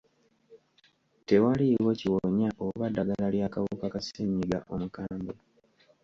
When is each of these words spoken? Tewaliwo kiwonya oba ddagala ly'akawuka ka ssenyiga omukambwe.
Tewaliwo 1.27 1.91
kiwonya 1.99 2.49
oba 2.65 2.85
ddagala 2.89 3.27
ly'akawuka 3.33 3.85
ka 3.93 3.99
ssenyiga 4.03 4.57
omukambwe. 4.73 5.33